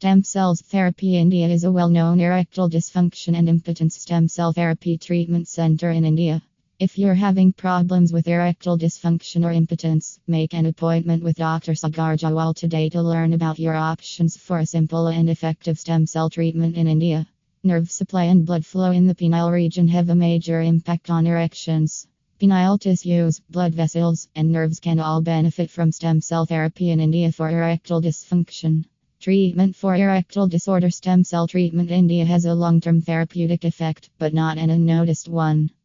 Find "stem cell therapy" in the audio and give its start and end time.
4.00-4.96, 25.92-26.88